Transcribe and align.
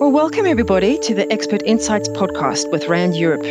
Well, 0.00 0.12
welcome 0.12 0.46
everybody 0.46 0.96
to 1.00 1.12
the 1.12 1.30
Expert 1.32 1.60
Insights 1.64 2.08
podcast 2.10 2.70
with 2.70 2.86
RAND 2.86 3.16
Europe. 3.16 3.42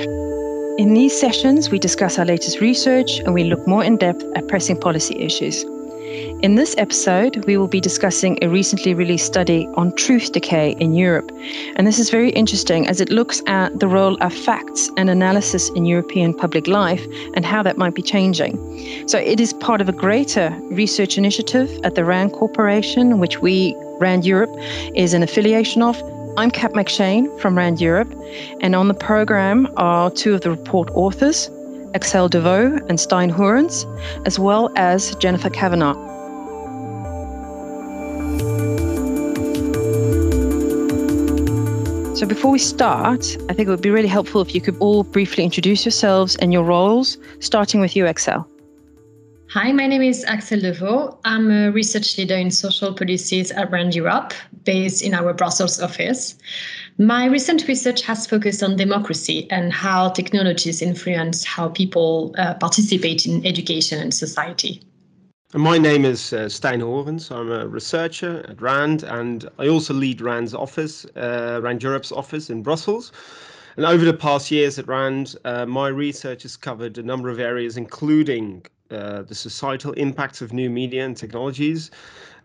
In 0.80 0.94
these 0.94 1.20
sessions, 1.20 1.70
we 1.70 1.78
discuss 1.78 2.18
our 2.18 2.24
latest 2.24 2.62
research 2.62 3.20
and 3.20 3.34
we 3.34 3.44
look 3.44 3.68
more 3.68 3.84
in 3.84 3.98
depth 3.98 4.24
at 4.34 4.48
pressing 4.48 4.80
policy 4.80 5.20
issues. 5.20 5.66
In 6.42 6.56
this 6.56 6.74
episode, 6.78 7.44
we 7.48 7.58
will 7.58 7.68
be 7.68 7.82
discussing 7.82 8.42
a 8.42 8.48
recently 8.48 8.94
released 8.94 9.26
study 9.26 9.68
on 9.76 9.94
truth 9.98 10.32
decay 10.32 10.72
in 10.80 10.94
Europe. 10.94 11.30
And 11.76 11.86
this 11.86 12.00
is 12.00 12.10
very 12.10 12.30
interesting 12.30 12.88
as 12.88 13.02
it 13.02 13.10
looks 13.10 13.42
at 13.48 13.78
the 13.82 13.90
role 13.90 14.16
of 14.24 14.34
facts 14.34 14.90
and 14.96 15.10
analysis 15.10 15.70
in 15.72 15.86
European 15.86 16.34
public 16.34 16.66
life 16.66 17.06
and 17.34 17.44
how 17.44 17.62
that 17.64 17.78
might 17.78 17.94
be 17.94 18.02
changing. 18.02 18.56
So 19.10 19.18
it 19.18 19.42
is 19.42 19.52
part 19.52 19.82
of 19.82 19.90
a 19.90 19.92
greater 19.92 20.58
research 20.72 21.18
initiative 21.18 21.70
at 21.84 21.96
the 21.96 22.06
RAND 22.06 22.32
Corporation, 22.32 23.20
which 23.20 23.42
we, 23.42 23.76
RAND 24.00 24.26
Europe, 24.26 24.56
is 24.96 25.14
an 25.14 25.24
affiliation 25.24 25.82
of 25.82 26.02
I'm 26.38 26.52
Kat 26.52 26.74
McShane 26.74 27.36
from 27.42 27.58
RAND 27.58 27.82
Europe, 27.82 28.14
and 28.62 28.76
on 28.76 28.90
the 28.90 28.94
program 28.94 29.68
are 29.76 30.12
two 30.12 30.36
of 30.36 30.42
the 30.42 30.52
report 30.52 30.88
authors, 30.94 31.50
Axelle 31.96 32.30
Devaux 32.30 32.78
and 32.90 33.00
Stijn 33.00 33.32
Hoorens, 33.32 33.88
as 34.24 34.38
well 34.38 34.72
as 34.76 35.16
Jennifer 35.16 35.50
Kavanagh. 35.50 35.96
So 42.16 42.28
before 42.28 42.52
we 42.52 42.60
start, 42.60 43.36
I 43.50 43.54
think 43.54 43.68
it 43.68 43.70
would 43.70 43.82
be 43.82 43.90
really 43.90 44.08
helpful 44.08 44.40
if 44.42 44.54
you 44.54 44.62
could 44.62 44.78
all 44.78 45.04
briefly 45.06 45.44
introduce 45.44 45.86
yourselves 45.86 46.36
and 46.36 46.54
your 46.54 46.64
roles, 46.64 47.18
starting 47.40 47.82
with 47.82 47.96
you, 47.96 48.04
Axelle. 48.04 48.46
Hi, 49.52 49.72
my 49.72 49.88
name 49.88 50.02
is 50.02 50.26
Axelle 50.26 50.62
Devaux. 50.62 51.18
I'm 51.24 51.50
a 51.50 51.72
research 51.72 52.18
leader 52.18 52.36
in 52.36 52.52
social 52.52 52.94
policies 52.94 53.50
at 53.52 53.72
RAND 53.72 53.96
Europe, 53.96 54.34
based 54.66 55.02
in 55.02 55.14
our 55.14 55.34
Brussels 55.34 55.82
office. 55.82 56.36
My 56.98 57.28
recent 57.28 57.66
research 57.66 58.02
has 58.02 58.28
focused 58.28 58.62
on 58.62 58.76
democracy 58.76 59.48
and 59.50 59.72
how 59.72 60.10
technologies 60.10 60.82
influence 60.82 61.46
how 61.46 61.70
people 61.70 62.36
uh, 62.38 62.56
participate 62.56 63.26
in 63.26 63.46
education 63.46 64.02
and 64.02 64.14
society. 64.14 64.84
My 65.54 65.78
name 65.78 66.04
is 66.04 66.34
uh, 66.34 66.50
Stijn 66.50 66.82
Hoorens. 66.82 67.32
I'm 67.32 67.50
a 67.50 67.66
researcher 67.66 68.46
at 68.50 68.62
RAND, 68.62 69.04
and 69.04 69.48
I 69.60 69.70
also 69.70 69.94
lead 69.94 70.20
RAND's 70.20 70.54
office, 70.54 71.06
uh, 71.16 71.62
RAND 71.64 71.82
Europe's 71.82 72.12
office 72.12 72.50
in 72.50 72.64
Brussels. 72.64 73.14
And 73.78 73.86
over 73.86 74.04
the 74.04 74.14
past 74.14 74.52
years 74.52 74.78
at 74.78 74.90
RAND, 74.90 75.38
uh, 75.46 75.66
my 75.66 75.88
research 75.88 76.44
has 76.44 76.58
covered 76.58 76.98
a 76.98 77.04
number 77.04 77.30
of 77.30 77.40
areas, 77.40 77.78
including 77.78 78.66
uh, 78.92 79.24
the 79.24 79.36
societal 79.36 79.94
impacts 79.94 80.42
of 80.42 80.54
new 80.54 80.70
media 80.70 81.06
and 81.06 81.16
technologies. 81.16 81.92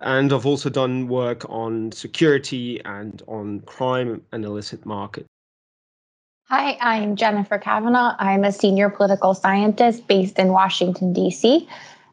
And 0.00 0.32
I've 0.32 0.46
also 0.46 0.68
done 0.68 1.08
work 1.08 1.48
on 1.48 1.92
security 1.92 2.80
and 2.84 3.22
on 3.28 3.60
crime 3.60 4.22
and 4.32 4.44
illicit 4.44 4.84
market. 4.84 5.26
Hi, 6.48 6.76
I'm 6.80 7.16
Jennifer 7.16 7.58
Kavanagh. 7.58 8.16
I'm 8.18 8.44
a 8.44 8.52
senior 8.52 8.90
political 8.90 9.34
scientist 9.34 10.06
based 10.06 10.38
in 10.38 10.48
Washington, 10.48 11.12
D.C., 11.12 11.68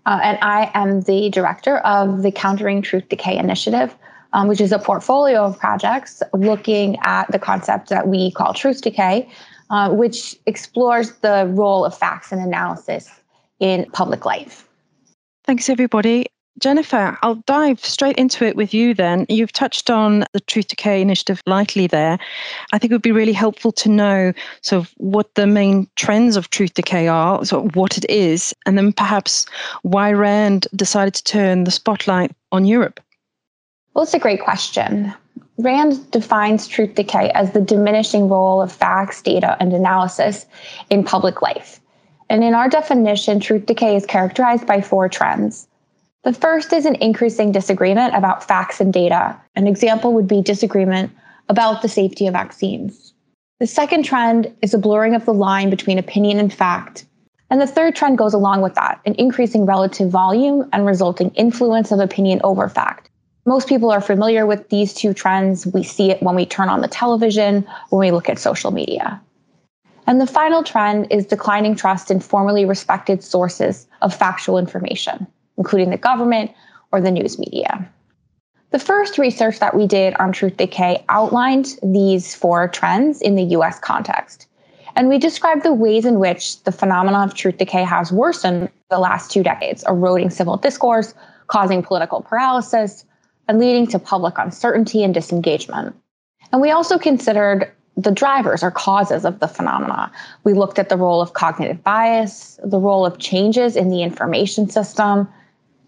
uh, 0.06 0.20
and 0.24 0.38
I 0.42 0.72
am 0.74 1.02
the 1.02 1.30
director 1.30 1.80
of 1.80 2.22
the 2.22 2.32
Countering 2.32 2.82
Truth 2.82 3.10
Decay 3.10 3.38
Initiative, 3.38 3.96
um, 4.34 4.48
which 4.48 4.62
is 4.62 4.72
a 4.72 4.80
portfolio 4.80 5.44
of 5.44 5.60
projects 5.60 6.24
looking 6.34 6.98
at 7.04 7.30
the 7.32 7.40
concept 7.40 7.90
that 7.90 8.08
we 8.08 8.32
call 8.32 8.54
truth 8.54 8.82
decay, 8.82 9.30
uh, 9.70 9.90
which 9.92 10.36
explores 10.46 11.12
the 11.18 11.52
role 11.54 11.84
of 11.84 11.98
facts 11.98 12.32
and 12.32 12.42
analysis 12.42 13.19
in 13.60 13.86
public 13.92 14.26
life. 14.26 14.68
Thanks, 15.46 15.70
everybody. 15.70 16.28
Jennifer, 16.60 17.18
I'll 17.22 17.36
dive 17.46 17.84
straight 17.84 18.18
into 18.18 18.46
it 18.46 18.56
with 18.56 18.74
you 18.74 18.94
then. 18.94 19.26
You've 19.30 19.54
touched 19.54 19.90
on 19.90 20.26
the 20.34 20.42
Truth 20.42 20.68
Decay 20.68 21.02
initiative 21.02 21.42
lightly 21.46 21.88
there. 21.88 22.20
I 22.74 22.78
think 22.78 22.92
it 22.92 22.96
would 22.96 23.02
be 23.02 23.14
really 23.14 23.34
helpful 23.34 23.72
to 23.74 23.90
know 23.90 24.34
sort 24.62 24.84
of 24.84 24.94
what 24.98 25.34
the 25.36 25.48
main 25.48 25.88
trends 25.96 26.36
of 26.36 26.50
Truth 26.50 26.74
Decay 26.74 27.08
are, 27.08 27.46
sort 27.46 27.66
of 27.66 27.76
what 27.76 27.98
it 27.98 28.06
is, 28.10 28.54
and 28.66 28.78
then 28.78 28.92
perhaps 28.92 29.46
why 29.84 30.12
RAND 30.12 30.68
decided 30.76 31.14
to 31.14 31.24
turn 31.24 31.64
the 31.64 31.72
spotlight 31.72 32.32
on 32.52 32.66
Europe. 32.66 33.00
Well, 33.94 34.04
it's 34.04 34.14
a 34.14 34.20
great 34.20 34.42
question. 34.42 35.14
RAND 35.58 36.10
defines 36.12 36.68
truth 36.68 36.96
decay 36.96 37.32
as 37.32 37.52
the 37.52 37.60
diminishing 37.60 38.30
role 38.30 38.62
of 38.62 38.72
facts, 38.72 39.22
data, 39.22 39.58
and 39.60 39.74
analysis 39.74 40.46
in 40.90 41.04
public 41.04 41.42
life. 41.42 41.79
And 42.30 42.44
in 42.44 42.54
our 42.54 42.70
definition, 42.70 43.40
truth 43.40 43.66
decay 43.66 43.96
is 43.96 44.06
characterized 44.06 44.68
by 44.68 44.82
four 44.82 45.10
trends. 45.10 45.68
The 46.24 46.34
first 46.34 46.74
is 46.74 46.86
an 46.86 46.96
increasing 46.96 47.52
disagreement 47.52 48.14
about 48.14 48.44
facts 48.44 48.80
and 48.80 48.94
data. 48.94 49.36
An 49.56 49.68
example 49.68 50.14
would 50.14 50.28
be 50.28 50.42
disagreement 50.42 51.12
about 51.48 51.82
the 51.82 51.88
safety 51.88 52.28
of 52.28 52.34
vaccines. 52.34 53.14
The 53.60 53.68
second 53.68 54.04
trend 54.04 54.54
is 54.62 54.74
a 54.74 54.78
blurring 54.78 55.16
of 55.16 55.26
the 55.26 55.34
line 55.34 55.70
between 55.70 55.98
opinion 55.98 56.40
and 56.40 56.54
fact. 56.54 57.06
And 57.50 57.60
the 57.60 57.68
third 57.68 57.96
trend 57.96 58.18
goes 58.18 58.34
along 58.34 58.62
with 58.62 58.76
that 58.76 59.02
an 59.06 59.16
increasing 59.16 59.66
relative 59.66 60.10
volume 60.10 60.70
and 60.72 60.86
resulting 60.86 61.32
influence 61.32 61.92
of 61.92 62.00
opinion 62.00 62.42
over 62.44 62.70
fact. 62.70 63.10
Most 63.46 63.68
people 63.68 63.90
are 63.90 64.02
familiar 64.02 64.46
with 64.46 64.70
these 64.70 64.94
two 64.94 65.14
trends. 65.14 65.66
We 65.66 65.84
see 65.84 66.12
it 66.12 66.22
when 66.22 66.36
we 66.36 66.46
turn 66.46 66.70
on 66.70 66.82
the 66.82 66.88
television, 66.88 67.68
when 67.90 68.00
we 68.00 68.12
look 68.12 68.30
at 68.30 68.38
social 68.38 68.70
media. 68.70 69.20
And 70.10 70.20
the 70.20 70.26
final 70.26 70.64
trend 70.64 71.06
is 71.12 71.28
declining 71.28 71.76
trust 71.76 72.10
in 72.10 72.20
formerly 72.20 72.66
respected 72.66 73.24
sources 73.24 73.86
of 74.02 74.12
factual 74.12 74.58
information, 74.58 75.28
including 75.56 75.92
the 75.92 75.98
government 75.98 76.50
or 76.92 77.00
the 77.00 77.12
news 77.12 77.38
media. 77.38 77.88
The 78.72 78.80
first 78.80 79.20
research 79.20 79.60
that 79.60 79.76
we 79.76 79.86
did 79.86 80.16
on 80.16 80.32
truth 80.32 80.58
decay 80.58 81.06
outlined 81.10 81.78
these 81.84 82.34
four 82.34 82.68
trends 82.70 83.22
in 83.22 83.36
the 83.36 83.44
US 83.56 83.80
context. 83.80 84.48
And 84.96 85.10
we 85.10 85.20
described 85.20 85.62
the 85.62 85.74
ways 85.74 86.06
in 86.06 86.18
which 86.18 86.64
the 86.64 86.72
phenomenon 86.72 87.30
of 87.30 87.36
truth 87.36 87.60
decay 87.60 87.84
has 87.84 88.12
worsened 88.12 88.72
the 88.90 88.98
last 88.98 89.30
two 89.30 89.44
decades, 89.44 89.84
eroding 89.88 90.32
civil 90.32 90.58
discourse, 90.58 91.14
causing 91.46 91.84
political 91.84 92.24
paralysis, 92.24 93.06
and 93.48 93.60
leading 93.60 93.86
to 93.86 94.00
public 94.00 94.40
uncertainty 94.40 95.04
and 95.04 95.14
disengagement. 95.14 95.96
And 96.52 96.64
we 96.64 96.72
also 96.72 96.98
considered 96.98 97.72
the 98.00 98.12
drivers 98.12 98.64
or 98.64 98.72
causes 98.72 99.26
of 99.26 99.40
the 99.40 99.48
phenomena. 99.48 100.12
We 100.44 100.54
looked 100.54 100.80
at 100.80 100.90
the 100.90 100.98
role 100.98 101.22
of 101.22 101.34
cognitive 101.34 101.84
bias, 101.84 102.60
the 102.64 102.80
role 102.80 103.06
of 103.06 103.20
changes 103.20 103.76
in 103.76 103.90
the 103.90 104.04
information 104.04 104.70
system, 104.70 105.28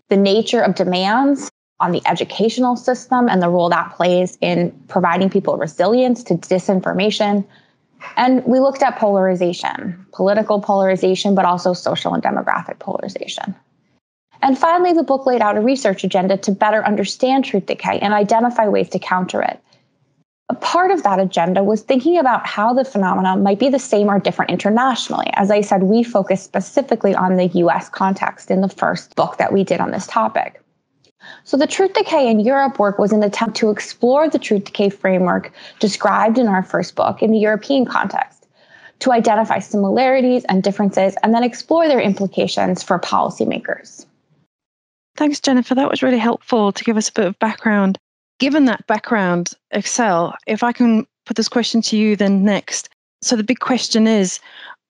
the 0.09 0.17
nature 0.17 0.61
of 0.61 0.75
demands 0.75 1.49
on 1.79 1.91
the 1.91 2.01
educational 2.05 2.75
system 2.75 3.29
and 3.29 3.41
the 3.41 3.49
role 3.49 3.69
that 3.69 3.94
plays 3.94 4.38
in 4.41 4.72
providing 4.88 5.29
people 5.29 5.57
resilience 5.57 6.23
to 6.23 6.35
disinformation. 6.35 7.45
And 8.17 8.45
we 8.45 8.59
looked 8.59 8.83
at 8.83 8.97
polarization, 8.97 10.05
political 10.11 10.59
polarization, 10.59 11.33
but 11.33 11.45
also 11.45 11.73
social 11.73 12.13
and 12.13 12.22
demographic 12.22 12.79
polarization. 12.79 13.55
And 14.41 14.57
finally, 14.57 14.93
the 14.93 15.03
book 15.03 15.25
laid 15.25 15.41
out 15.41 15.55
a 15.55 15.61
research 15.61 16.03
agenda 16.03 16.35
to 16.38 16.51
better 16.51 16.83
understand 16.83 17.45
truth 17.45 17.67
decay 17.67 17.99
and 17.99 18.13
identify 18.13 18.67
ways 18.67 18.89
to 18.89 18.99
counter 18.99 19.41
it. 19.41 19.59
A 20.51 20.56
part 20.56 20.91
of 20.91 21.03
that 21.03 21.17
agenda 21.17 21.63
was 21.63 21.81
thinking 21.81 22.17
about 22.17 22.45
how 22.45 22.73
the 22.73 22.84
phenomena 22.84 23.38
might 23.38 23.57
be 23.57 23.69
the 23.69 23.79
same 23.79 24.09
or 24.09 24.19
different 24.19 24.51
internationally. 24.51 25.31
As 25.35 25.50
I 25.50 25.62
said, 25.62 25.84
we 25.84 26.03
focused 26.03 26.44
specifically 26.44 27.16
on 27.16 27.38
the 27.38 27.47
US 27.63 27.88
context 27.88 28.51
in 28.51 28.59
the 28.59 28.67
first 28.67 29.16
book 29.16 29.38
that 29.38 29.53
we 29.53 29.63
did 29.63 29.79
on 29.79 29.91
this 29.91 30.07
topic. 30.07 30.61
So, 31.45 31.56
the 31.56 31.67
Truth 31.67 31.94
Decay 31.94 32.29
in 32.29 32.41
Europe 32.41 32.79
work 32.79 33.00
was 33.00 33.13
an 33.13 33.23
attempt 33.23 33.56
to 33.59 33.69
explore 33.69 34.28
the 34.28 34.40
Truth 34.40 34.66
Decay 34.66 34.90
framework 34.90 35.53
described 35.79 36.38
in 36.38 36.50
our 36.50 36.63
first 36.63 36.95
book 36.95 37.23
in 37.23 37.31
the 37.31 37.40
European 37.40 37.85
context, 37.85 38.45
to 39.00 39.13
identify 39.13 39.59
similarities 39.59 40.44
and 40.50 40.63
differences, 40.63 41.16
and 41.23 41.34
then 41.34 41.45
explore 41.45 41.88
their 41.88 42.01
implications 42.01 42.84
for 42.84 43.00
policymakers. 43.00 44.06
Thanks, 45.16 45.40
Jennifer. 45.40 45.75
That 45.75 45.90
was 45.90 46.03
really 46.03 46.20
helpful 46.20 46.73
to 46.73 46.84
give 46.84 46.97
us 46.97 47.08
a 47.08 47.14
bit 47.14 47.28
of 47.28 47.40
background 47.40 47.97
given 48.41 48.66
that 48.66 48.85
background, 48.88 49.52
Axelle, 49.72 50.34
if 50.47 50.64
I 50.64 50.72
can 50.72 51.05
put 51.28 51.38
this 51.38 51.47
question 51.47 51.82
to 51.84 51.96
you 51.96 52.16
then 52.16 52.43
next. 52.43 52.90
So 53.22 53.35
the 53.35 53.43
big 53.43 53.59
question 53.59 54.08
is 54.08 54.40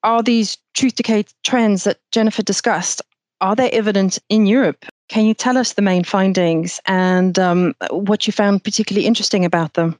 are 0.04 0.24
these 0.24 0.58
truth 0.74 0.96
decay 0.96 1.26
trends 1.44 1.84
that 1.84 2.00
Jennifer 2.12 2.42
discussed 2.42 3.02
are 3.42 3.56
they 3.56 3.70
evident 3.72 4.20
in 4.30 4.46
Europe? 4.46 4.86
Can 5.10 5.26
you 5.26 5.34
tell 5.34 5.58
us 5.58 5.74
the 5.74 5.82
main 5.82 6.04
findings 6.04 6.80
and 6.86 7.38
um, 7.38 7.76
what 7.90 8.26
you 8.26 8.32
found 8.32 8.64
particularly 8.64 9.06
interesting 9.06 9.44
about 9.44 9.74
them? 9.74 10.00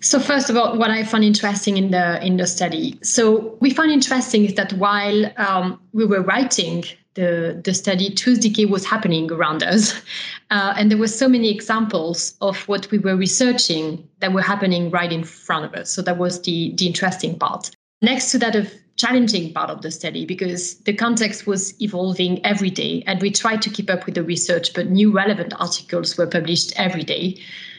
So 0.00 0.20
first 0.20 0.50
of 0.50 0.56
all, 0.56 0.76
what 0.76 0.90
I 0.90 1.04
found 1.04 1.24
interesting 1.24 1.78
in 1.78 1.92
the 1.92 2.22
in 2.22 2.36
the 2.36 2.46
study, 2.46 2.98
so 3.02 3.56
we 3.60 3.70
found 3.70 3.90
interesting 3.90 4.44
is 4.44 4.54
that 4.54 4.74
while 4.74 5.32
um, 5.38 5.80
we 5.92 6.04
were 6.04 6.20
writing 6.20 6.84
the, 7.16 7.60
the 7.64 7.74
study, 7.74 8.10
decay 8.10 8.66
was 8.66 8.84
happening 8.86 9.30
around 9.32 9.62
us. 9.62 10.00
Uh, 10.48 10.72
and 10.78 10.92
there 10.92 10.98
were 10.98 11.08
so 11.08 11.28
many 11.28 11.50
examples 11.50 12.36
of 12.40 12.68
what 12.68 12.88
we 12.92 12.98
were 12.98 13.16
researching 13.16 14.08
that 14.20 14.32
were 14.32 14.40
happening 14.40 14.92
right 14.92 15.12
in 15.12 15.24
front 15.24 15.64
of 15.64 15.74
us. 15.74 15.90
So 15.90 16.02
that 16.02 16.18
was 16.18 16.40
the, 16.42 16.72
the 16.76 16.86
interesting 16.86 17.36
part. 17.36 17.72
Next 18.00 18.30
to 18.30 18.38
that, 18.38 18.54
a 18.54 18.70
challenging 18.94 19.52
part 19.52 19.70
of 19.70 19.82
the 19.82 19.90
study 19.90 20.24
because 20.24 20.76
the 20.84 20.92
context 20.92 21.48
was 21.48 21.74
evolving 21.82 22.46
every 22.46 22.70
day 22.70 23.02
and 23.08 23.20
we 23.20 23.32
tried 23.32 23.60
to 23.62 23.70
keep 23.70 23.90
up 23.90 24.06
with 24.06 24.14
the 24.14 24.22
research, 24.22 24.72
but 24.72 24.88
new 24.88 25.10
relevant 25.10 25.52
articles 25.58 26.16
were 26.16 26.28
published 26.28 26.72
every 26.76 27.02
day. 27.02 27.36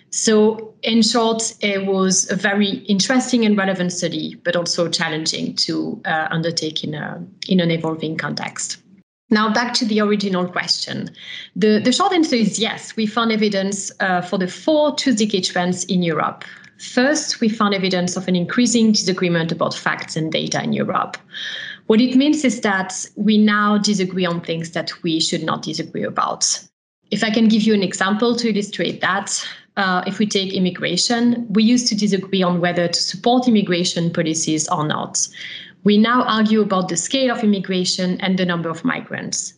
So, 0.10 0.74
in 0.84 1.04
short, 1.04 1.54
it 1.62 1.86
was 1.86 2.30
a 2.30 2.36
very 2.36 2.80
interesting 2.90 3.46
and 3.46 3.58
relevant 3.58 3.94
study, 3.94 4.36
but 4.44 4.58
also 4.58 4.90
challenging 4.90 5.56
to 5.56 6.02
uh, 6.04 6.28
undertake 6.32 6.84
in, 6.84 6.96
a, 6.96 7.26
in 7.48 7.62
an 7.62 7.72
evolving 7.72 8.18
context. 8.18 8.84
Now, 9.30 9.54
back 9.54 9.74
to 9.76 9.86
the 9.86 10.00
original 10.00 10.48
question. 10.48 11.10
The, 11.56 11.82
the 11.84 11.92
short 11.92 12.14
answer 12.14 12.36
is 12.36 12.60
yes, 12.60 12.96
we 12.96 13.06
found 13.06 13.32
evidence 13.32 13.92
uh, 14.00 14.22
for 14.22 14.38
the 14.38 14.48
four 14.48 14.96
truth 14.96 15.18
decay 15.18 15.42
trends 15.42 15.84
in 15.86 16.02
Europe. 16.02 16.46
First, 16.80 17.42
we 17.42 17.50
found 17.50 17.74
evidence 17.74 18.16
of 18.16 18.28
an 18.28 18.36
increasing 18.36 18.92
disagreement 18.92 19.52
about 19.52 19.74
facts 19.74 20.16
and 20.16 20.32
data 20.32 20.64
in 20.64 20.74
Europe. 20.74 21.18
What 21.88 22.00
it 22.00 22.16
means 22.16 22.46
is 22.46 22.62
that 22.62 23.06
we 23.16 23.38
now 23.38 23.78
disagree 23.78 24.26
on 24.26 24.42
things 24.42 24.72
that 24.72 24.92
we 25.04 25.20
should 25.20 25.44
not 25.44 25.64
disagree 25.64 26.04
about. 26.04 26.60
If 27.12 27.24
I 27.24 27.30
can 27.30 27.48
give 27.48 27.64
you 27.64 27.74
an 27.74 27.84
example 27.84 28.36
to 28.36 28.50
illustrate 28.50 29.02
that, 29.02 29.46
uh, 29.78 30.04
if 30.08 30.20
we 30.20 30.26
take 30.26 30.54
immigration, 30.54 31.46
we 31.50 31.64
used 31.64 31.88
to 31.88 31.96
disagree 31.96 32.44
on 32.44 32.60
whether 32.60 32.88
to 32.88 33.02
support 33.02 33.48
immigration 33.48 34.12
policies 34.12 34.68
or 34.70 34.86
not. 34.86 35.28
We 35.88 35.98
now 35.98 36.24
argue 36.24 36.60
about 36.60 36.90
the 36.90 36.98
scale 36.98 37.32
of 37.32 37.46
immigration 37.46 38.20
and 38.20 38.38
the 38.38 38.44
number 38.44 38.68
of 38.68 38.84
migrants. 38.84 39.54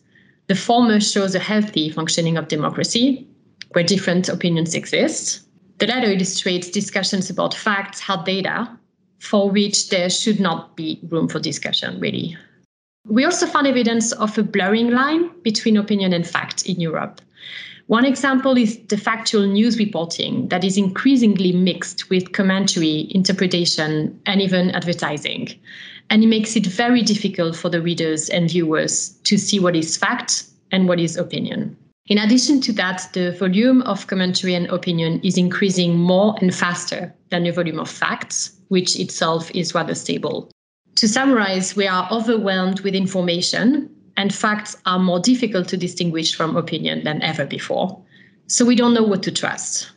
The 0.46 0.54
former 0.54 1.00
shows 1.00 1.34
a 1.34 1.40
healthy 1.40 1.90
functioning 1.90 2.36
of 2.36 2.46
democracy, 2.46 3.26
where 3.72 3.82
different 3.82 4.28
opinions 4.28 4.76
exist. 4.76 5.40
The 5.78 5.88
latter 5.88 6.08
illustrates 6.08 6.70
discussions 6.70 7.30
about 7.30 7.52
facts, 7.52 7.98
hard 7.98 8.26
data, 8.26 8.70
for 9.18 9.50
which 9.50 9.88
there 9.88 10.08
should 10.08 10.38
not 10.38 10.76
be 10.76 11.00
room 11.08 11.26
for 11.26 11.40
discussion, 11.40 11.98
really. 11.98 12.36
We 13.08 13.24
also 13.24 13.46
found 13.46 13.66
evidence 13.66 14.12
of 14.12 14.38
a 14.38 14.44
blurring 14.44 14.92
line 14.92 15.30
between 15.42 15.76
opinion 15.76 16.12
and 16.12 16.24
fact 16.24 16.64
in 16.64 16.80
Europe. 16.80 17.20
One 17.90 18.04
example 18.04 18.56
is 18.56 18.78
the 18.86 18.96
factual 18.96 19.48
news 19.48 19.76
reporting 19.76 20.46
that 20.50 20.62
is 20.62 20.76
increasingly 20.76 21.50
mixed 21.50 22.08
with 22.08 22.30
commentary, 22.30 23.08
interpretation, 23.10 24.16
and 24.26 24.40
even 24.40 24.70
advertising. 24.70 25.48
And 26.08 26.22
it 26.22 26.28
makes 26.28 26.54
it 26.54 26.66
very 26.66 27.02
difficult 27.02 27.56
for 27.56 27.68
the 27.68 27.82
readers 27.82 28.28
and 28.28 28.48
viewers 28.48 29.08
to 29.24 29.36
see 29.36 29.58
what 29.58 29.74
is 29.74 29.96
fact 29.96 30.44
and 30.70 30.86
what 30.86 31.00
is 31.00 31.16
opinion. 31.16 31.76
In 32.06 32.18
addition 32.18 32.60
to 32.60 32.72
that, 32.74 33.08
the 33.12 33.32
volume 33.32 33.82
of 33.82 34.06
commentary 34.06 34.54
and 34.54 34.68
opinion 34.68 35.20
is 35.24 35.36
increasing 35.36 35.98
more 35.98 36.36
and 36.40 36.54
faster 36.54 37.12
than 37.30 37.42
the 37.42 37.50
volume 37.50 37.80
of 37.80 37.90
facts, 37.90 38.52
which 38.68 39.00
itself 39.00 39.50
is 39.52 39.74
rather 39.74 39.96
stable. 39.96 40.48
To 40.94 41.08
summarize, 41.08 41.74
we 41.74 41.88
are 41.88 42.08
overwhelmed 42.12 42.82
with 42.82 42.94
information 42.94 43.90
and 44.20 44.34
facts 44.34 44.76
are 44.84 44.98
more 44.98 45.18
difficult 45.18 45.66
to 45.68 45.78
distinguish 45.78 46.34
from 46.34 46.54
opinion 46.54 47.04
than 47.04 47.22
ever 47.22 47.46
before. 47.46 47.98
So 48.48 48.66
we 48.66 48.76
don't 48.76 48.92
know 48.92 49.02
what 49.02 49.22
to 49.22 49.32
trust. 49.32 49.90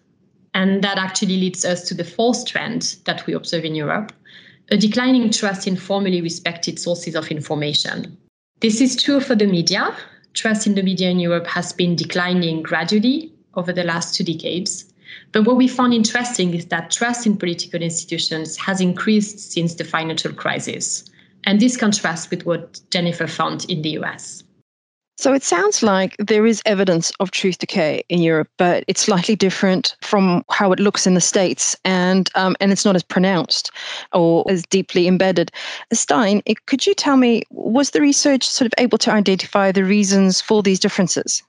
And 0.54 0.82
that 0.82 0.98
actually 0.98 1.36
leads 1.36 1.66
us 1.66 1.86
to 1.90 1.94
the 1.94 2.06
fourth 2.06 2.46
trend 2.46 2.96
that 3.04 3.26
we 3.28 3.34
observe 3.34 3.66
in 3.66 3.76
Europe 3.76 4.14
a 4.72 4.78
declining 4.78 5.30
trust 5.30 5.68
in 5.68 5.76
formally 5.76 6.22
respected 6.22 6.80
sources 6.80 7.16
of 7.16 7.28
information. 7.28 8.18
This 8.62 8.80
is 8.80 8.96
true 8.96 9.20
for 9.20 9.36
the 9.36 9.46
media. 9.46 9.94
Trust 10.34 10.68
in 10.68 10.76
the 10.76 10.84
media 10.84 11.10
in 11.10 11.20
Europe 11.20 11.48
has 11.48 11.74
been 11.74 11.98
declining 11.98 12.64
gradually 12.64 13.30
over 13.56 13.74
the 13.74 13.84
last 13.84 14.16
two 14.16 14.24
decades. 14.24 14.86
But 15.34 15.44
what 15.44 15.58
we 15.58 15.68
found 15.68 15.94
interesting 15.94 16.54
is 16.54 16.68
that 16.68 16.92
trust 16.92 17.26
in 17.26 17.36
political 17.36 17.82
institutions 17.82 18.56
has 18.56 18.80
increased 18.80 19.52
since 19.52 19.76
the 19.76 19.84
financial 19.84 20.32
crisis. 20.32 21.04
And 21.46 21.60
this 21.60 21.78
contrasts 21.78 22.30
with 22.30 22.46
what 22.46 22.80
Jennifer 22.90 23.28
found 23.28 23.66
in 23.70 23.82
the 23.82 23.92
US. 24.00 24.44
So 25.18 25.32
it 25.32 25.44
sounds 25.44 25.84
like 25.84 26.16
there 26.18 26.46
is 26.46 26.62
evidence 26.66 27.12
of 27.20 27.30
truth 27.30 27.60
decay 27.60 28.04
in 28.10 28.22
Europe, 28.22 28.50
but 28.58 28.84
it's 28.88 29.02
slightly 29.02 29.36
different 29.36 29.96
from 30.02 30.44
how 30.50 30.72
it 30.72 30.80
looks 30.80 31.06
in 31.06 31.14
the 31.14 31.22
States, 31.22 31.76
and 31.86 32.30
um, 32.34 32.56
and 32.60 32.72
it's 32.72 32.84
not 32.84 32.96
as 32.96 33.04
pronounced 33.04 33.70
or 34.12 34.44
as 34.50 34.64
deeply 34.64 35.08
embedded. 35.08 35.52
Stijn, 35.94 36.42
could 36.66 36.88
you 36.88 36.96
tell 36.96 37.16
me 37.16 37.44
was 37.52 37.92
the 37.92 38.02
research 38.02 38.44
sort 38.44 38.66
of 38.66 38.74
able 38.80 38.98
to 38.98 39.12
identify 39.12 39.72
the 39.72 39.86
reasons 39.86 40.42
for 40.42 40.64
these 40.64 40.80
differences? 40.80 41.44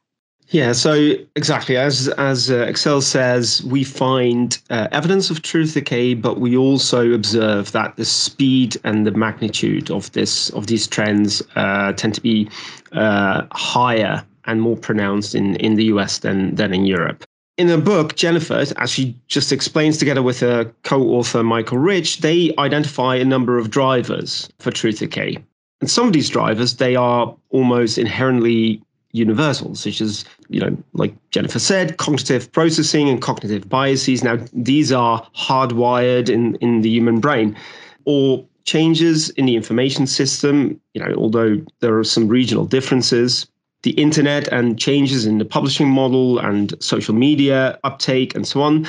Yeah, 0.48 0.72
so 0.72 1.14
exactly 1.36 1.76
as 1.76 2.08
as 2.08 2.50
uh, 2.50 2.66
Axelle 2.66 3.02
says, 3.02 3.62
we 3.64 3.82
find 3.82 4.58
uh, 4.70 4.88
evidence 4.92 5.30
of 5.30 5.42
truth 5.42 5.74
decay, 5.74 6.14
but 6.14 6.38
we 6.38 6.56
also 6.56 7.12
observe 7.12 7.72
that 7.72 7.96
the 7.96 8.04
speed 8.04 8.76
and 8.84 9.06
the 9.06 9.10
magnitude 9.12 9.90
of 9.90 10.12
this 10.12 10.50
of 10.50 10.66
these 10.66 10.86
trends 10.86 11.42
uh, 11.56 11.92
tend 11.94 12.14
to 12.14 12.20
be 12.20 12.48
uh, 12.92 13.42
higher 13.52 14.24
and 14.44 14.60
more 14.60 14.76
pronounced 14.76 15.34
in 15.34 15.56
in 15.56 15.76
the 15.76 15.84
US 15.84 16.18
than 16.18 16.54
than 16.54 16.74
in 16.74 16.84
Europe. 16.84 17.24
In 17.56 17.68
the 17.68 17.78
book, 17.78 18.16
Jennifer, 18.16 18.64
as 18.76 18.90
she 18.90 19.16
just 19.28 19.52
explains 19.52 19.96
together 19.96 20.22
with 20.22 20.40
her 20.40 20.64
co-author 20.82 21.42
Michael 21.42 21.78
Rich, 21.78 22.18
they 22.18 22.52
identify 22.58 23.14
a 23.14 23.24
number 23.24 23.58
of 23.58 23.70
drivers 23.70 24.48
for 24.58 24.72
truth 24.72 24.98
decay. 24.98 25.38
And 25.80 25.88
some 25.88 26.06
of 26.06 26.12
these 26.12 26.28
drivers, 26.28 26.76
they 26.76 26.96
are 26.96 27.34
almost 27.50 27.96
inherently 27.96 28.82
universal, 29.14 29.74
such 29.76 30.00
as, 30.00 30.24
you 30.48 30.60
know, 30.60 30.76
like 30.92 31.14
Jennifer 31.30 31.60
said, 31.60 31.96
cognitive 31.98 32.50
processing 32.50 33.08
and 33.08 33.22
cognitive 33.22 33.68
biases. 33.68 34.24
Now, 34.24 34.38
these 34.52 34.90
are 34.92 35.24
hardwired 35.36 36.28
in, 36.28 36.56
in 36.56 36.82
the 36.82 36.90
human 36.90 37.20
brain. 37.20 37.56
Or 38.04 38.44
changes 38.64 39.30
in 39.30 39.46
the 39.46 39.54
information 39.54 40.06
system, 40.06 40.80
you 40.94 41.02
know, 41.02 41.14
although 41.16 41.62
there 41.80 41.96
are 41.96 42.04
some 42.04 42.26
regional 42.28 42.66
differences, 42.66 43.46
the 43.82 43.92
internet 43.92 44.48
and 44.48 44.78
changes 44.78 45.26
in 45.26 45.38
the 45.38 45.44
publishing 45.44 45.88
model 45.88 46.38
and 46.38 46.74
social 46.82 47.14
media 47.14 47.78
uptake 47.84 48.34
and 48.34 48.48
so 48.48 48.62
on, 48.62 48.86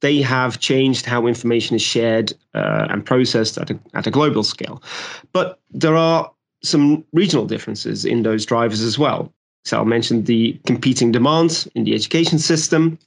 they 0.00 0.20
have 0.20 0.58
changed 0.58 1.06
how 1.06 1.26
information 1.26 1.76
is 1.76 1.82
shared 1.82 2.32
uh, 2.54 2.86
and 2.90 3.06
processed 3.06 3.58
at 3.58 3.70
a, 3.70 3.78
at 3.94 4.06
a 4.06 4.10
global 4.10 4.42
scale. 4.42 4.82
But 5.32 5.60
there 5.70 5.96
are 5.96 6.32
some 6.64 7.04
regional 7.12 7.46
differences 7.46 8.04
in 8.04 8.22
those 8.22 8.44
drivers 8.44 8.80
as 8.80 8.98
well. 8.98 9.32
So 9.64 9.80
I 9.80 9.84
mentioned 9.84 10.26
the 10.26 10.58
competing 10.66 11.12
demands 11.12 11.66
in 11.74 11.84
the 11.84 11.94
education 11.94 12.38
system. 12.38 12.98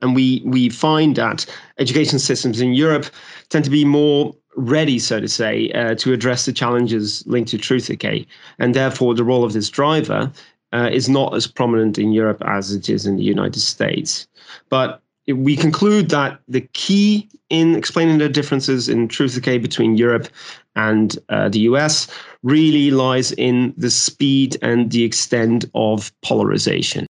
And 0.00 0.14
we, 0.14 0.42
we 0.44 0.68
find 0.68 1.16
that 1.16 1.44
education 1.78 2.18
systems 2.20 2.60
in 2.60 2.72
Europe 2.72 3.06
tend 3.48 3.64
to 3.64 3.70
be 3.70 3.84
more 3.84 4.34
ready, 4.56 4.98
so 4.98 5.20
to 5.20 5.28
say, 5.28 5.70
uh, 5.72 5.94
to 5.96 6.12
address 6.12 6.46
the 6.46 6.52
challenges 6.52 7.24
linked 7.26 7.50
to 7.50 7.58
truth 7.58 7.86
decay. 7.86 8.26
And 8.58 8.74
therefore, 8.74 9.14
the 9.14 9.24
role 9.24 9.44
of 9.44 9.52
this 9.52 9.70
driver 9.70 10.32
uh, 10.72 10.90
is 10.92 11.08
not 11.08 11.34
as 11.34 11.46
prominent 11.46 11.98
in 11.98 12.12
Europe 12.12 12.42
as 12.46 12.72
it 12.72 12.88
is 12.88 13.06
in 13.06 13.16
the 13.16 13.22
United 13.24 13.60
States. 13.60 14.28
But 14.68 15.02
we 15.34 15.56
conclude 15.56 16.10
that 16.10 16.40
the 16.48 16.62
key 16.72 17.28
in 17.50 17.74
explaining 17.74 18.18
the 18.18 18.28
differences 18.28 18.88
in 18.88 19.08
truth 19.08 19.34
decay 19.34 19.58
between 19.58 19.96
Europe 19.96 20.28
and 20.76 21.18
uh, 21.28 21.48
the 21.48 21.60
US 21.60 22.08
really 22.42 22.90
lies 22.90 23.32
in 23.32 23.74
the 23.76 23.90
speed 23.90 24.56
and 24.62 24.90
the 24.90 25.04
extent 25.04 25.64
of 25.74 26.12
polarization. 26.22 27.06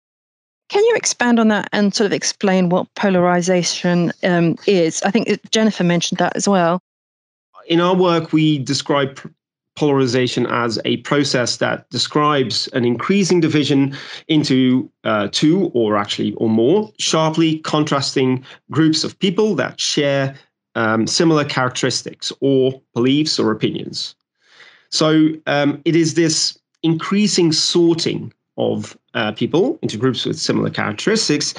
Can 0.70 0.84
you 0.86 0.96
expand 0.96 1.40
on 1.40 1.50
that 1.50 1.70
and 1.74 1.94
sort 1.94 2.06
of 2.06 2.14
explain 2.14 2.70
what 2.70 2.88
polarization 2.96 4.12
um, 4.24 4.56
is? 4.66 5.02
I 5.04 5.12
think 5.12 5.30
Jennifer 5.52 5.84
mentioned 5.84 6.18
that 6.18 6.36
as 6.36 6.48
well. 6.48 6.80
In 7.68 7.82
our 7.82 7.96
work, 7.96 8.34
we 8.34 8.60
describe 8.60 9.20
polarization 9.75 10.46
as 10.48 10.79
a 10.86 10.98
process 10.98 11.58
that 11.58 11.89
describes 11.89 12.67
an 12.70 12.86
increasing 12.86 13.41
division 13.41 13.96
into 14.27 14.89
uh, 15.03 15.27
two 15.32 15.72
or 15.74 15.98
actually 15.98 16.34
or 16.36 16.50
more 16.50 16.91
sharply 16.98 17.60
contrasting 17.60 18.44
groups 18.72 19.03
of 19.03 19.17
people 19.20 19.55
that 19.55 19.79
share 19.79 20.36
um, 20.75 21.08
similar 21.08 21.46
characteristics 21.46 22.32
or 22.41 22.82
beliefs 22.94 23.39
or 23.39 23.51
opinions. 23.51 24.15
So 24.89 25.29
um, 25.48 25.82
it 25.86 25.96
is 25.96 26.13
this 26.13 26.58
increasing 26.84 27.51
sorting 27.51 28.34
of 28.58 28.98
uh, 29.13 29.32
people 29.34 29.77
into 29.82 29.98
groups 29.98 30.25
with 30.25 30.39
similar 30.39 30.70
characteristics 30.70 31.53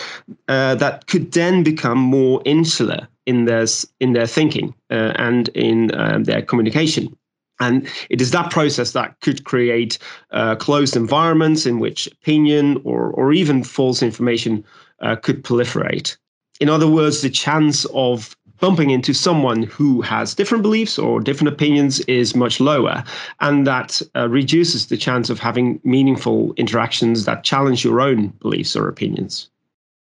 uh, 0.49 0.75
that 0.77 1.07
could 1.07 1.33
then 1.33 1.63
become 1.63 1.99
more 1.99 2.41
insular 2.45 3.07
in 3.27 3.45
their 3.45 3.67
in 4.01 4.13
their 4.13 4.27
thinking 4.27 4.75
uh, 4.91 5.13
and 5.17 5.49
in 5.49 5.95
um, 5.95 6.25
their 6.25 6.43
communication. 6.43 7.15
And 7.61 7.89
it 8.11 8.21
is 8.21 8.31
that 8.33 8.51
process 8.51 8.93
that 8.93 9.19
could 9.21 9.45
create 9.45 9.99
uh, 10.31 10.57
closed 10.57 10.97
environments 10.97 11.67
in 11.67 11.79
which 11.79 12.07
opinion 12.09 12.81
or, 12.85 13.11
or 13.13 13.33
even 13.33 13.65
false 13.65 14.03
information 14.03 14.65
uh, 15.01 15.17
could 15.17 15.43
proliferate. 15.43 16.17
In 16.61 16.69
other 16.69 16.89
words, 16.89 17.23
the 17.23 17.31
chance 17.31 17.85
of 17.87 18.37
bumping 18.61 18.91
into 18.91 19.13
someone 19.13 19.63
who 19.65 20.01
has 20.01 20.35
different 20.35 20.63
beliefs 20.63 20.99
or 20.99 21.21
different 21.21 21.53
opinions 21.53 22.01
is 22.01 22.35
much 22.35 22.61
lower. 22.61 23.05
And 23.41 23.67
that 23.67 24.01
uh, 24.15 24.29
reduces 24.29 24.87
the 24.87 24.97
chance 24.97 25.29
of 25.29 25.39
having 25.39 25.81
meaningful 25.85 26.55
interactions 26.57 27.25
that 27.25 27.45
challenge 27.45 27.85
your 27.85 28.01
own 28.01 28.29
beliefs 28.41 28.75
or 28.75 28.89
opinions. 28.89 29.51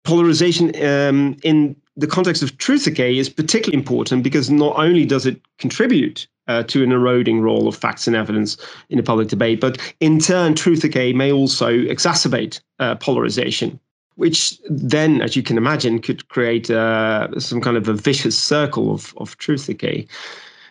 Polarization 0.05 0.71
um, 0.85 1.37
in 1.43 1.75
the 1.97 2.07
context 2.07 2.43
of 2.43 2.57
truth 2.59 2.85
decay 2.85 3.19
is 3.19 3.29
particularly 3.29 3.79
important 3.79 4.23
because 4.23 4.51
not 4.51 4.79
only 4.79 5.05
does 5.05 5.27
it 5.27 5.41
contribute 5.59 6.29
uh, 6.49 6.63
to 6.65 6.83
an 6.83 6.93
eroding 6.93 7.41
role 7.41 7.69
of 7.69 7.77
facts 7.77 8.07
and 8.07 8.17
evidence 8.17 8.57
in 8.91 8.97
the 8.97 9.03
public 9.03 9.29
debate, 9.29 9.61
but 9.61 9.79
in 10.01 10.19
turn, 10.19 10.55
truth 10.55 10.83
decay 10.83 11.13
may 11.13 11.33
also 11.33 11.69
exacerbate 11.69 12.61
uh, 12.79 12.95
polarization. 12.97 13.79
which 14.17 14.59
then, 14.69 15.23
as 15.23 15.37
you 15.37 15.43
can 15.43 15.57
imagine, 15.57 16.01
could 16.01 16.29
create 16.29 16.71
uh, 16.71 17.29
some 17.39 17.61
kind 17.61 17.77
of 17.77 17.89
a 17.89 17.93
vicious 17.93 18.37
circle 18.37 18.93
of, 18.93 19.15
of 19.19 19.37
truth 19.39 19.67
decay. 19.67 20.07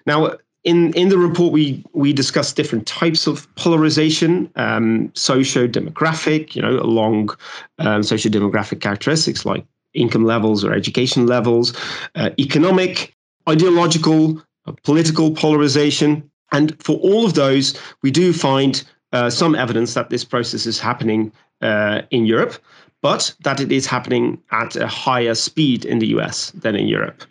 Now, 0.06 0.34
in, 0.64 0.94
in 0.94 1.10
the 1.10 1.18
report, 1.18 1.54
we 1.54 1.84
we 1.94 2.12
discuss 2.12 2.52
different 2.52 2.88
types 2.88 3.28
of 3.28 3.48
polarization, 3.56 4.50
um, 4.56 5.12
socio-demographic, 5.14 6.56
you 6.56 6.62
know, 6.62 6.80
along 6.80 7.30
um, 7.78 8.02
socio-demographic 8.02 8.82
characteristics 8.82 9.46
like 9.46 9.64
income 9.94 10.26
levels 10.26 10.66
or 10.66 10.74
education 10.74 11.28
levels, 11.28 11.74
uh, 12.16 12.32
economic, 12.40 13.16
ideological, 13.48 14.42
political 14.84 15.32
polarization, 15.32 16.30
and 16.52 16.82
for 16.82 16.98
all 16.98 17.26
of 17.26 17.34
those, 17.34 17.78
we 18.02 18.12
do 18.12 18.34
find 18.34 18.84
uh, 19.12 19.30
some 19.30 19.56
evidence 19.56 19.94
that 19.94 20.10
this 20.10 20.24
process 20.24 20.66
is 20.66 20.80
happening 20.80 21.32
uh, 21.62 22.02
in 22.12 22.26
Europe, 22.26 22.56
but 23.02 23.34
that 23.44 23.60
it 23.60 23.72
is 23.72 23.86
happening 23.86 24.42
at 24.52 24.76
a 24.76 24.88
higher 24.88 25.36
speed 25.36 25.86
in 25.86 26.00
the 26.00 26.08
US 26.08 26.52
than 26.52 26.76
in 26.76 26.88
Europe. 26.88 27.24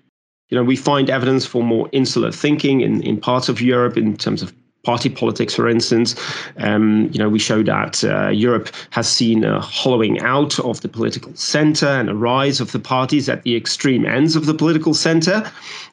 You 0.49 0.59
know, 0.59 0.65
we 0.65 0.77
find 0.77 1.11
evidence 1.11 1.47
for 1.47 1.63
more 1.63 1.89
insular 1.93 2.31
thinking 2.31 2.81
in, 2.81 3.03
in 3.03 3.19
parts 3.19 3.49
of 3.49 3.61
Europe 3.61 3.97
in 3.97 4.17
terms 4.17 4.43
of 4.43 4.53
party 4.85 5.09
politics, 5.09 5.55
for 5.55 5.69
instance. 5.69 6.15
Um, 6.59 7.11
you 7.13 7.19
know, 7.19 7.29
we 7.29 7.39
show 7.39 7.63
that 7.63 8.05
uh, 8.05 8.29
Europe 8.29 8.69
has 8.91 9.09
seen 9.09 9.45
a 9.45 9.61
hollowing 9.61 10.21
out 10.21 10.59
of 10.61 10.81
the 10.83 10.89
political 10.89 11.35
center 11.35 11.87
and 11.87 12.09
a 12.09 12.15
rise 12.15 12.61
of 12.61 12.73
the 12.73 12.79
parties 12.79 13.29
at 13.29 13.43
the 13.43 13.57
extreme 13.57 14.07
ends 14.07 14.37
of 14.37 14.47
the 14.47 14.55
political 14.55 14.95
center, 14.95 15.51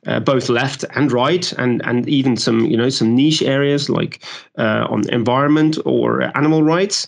uh, 0.07 0.19
both 0.19 0.49
left 0.49 0.85
and 0.95 1.11
right, 1.11 1.51
and 1.53 1.81
and 1.85 2.07
even 2.07 2.37
some 2.37 2.65
you 2.65 2.77
know 2.77 2.89
some 2.89 3.15
niche 3.15 3.41
areas 3.41 3.89
like 3.89 4.23
uh, 4.57 4.85
on 4.89 5.09
environment 5.09 5.77
or 5.85 6.35
animal 6.37 6.63
rights. 6.63 7.07